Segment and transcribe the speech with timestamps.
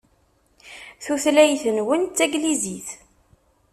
[1.03, 2.87] Tutlayt-nwen d taglizit.